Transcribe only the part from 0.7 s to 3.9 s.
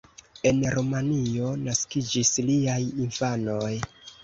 Rumanio naskiĝis liaj infanoj.